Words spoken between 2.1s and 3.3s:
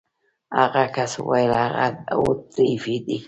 هو ضعیفې دي.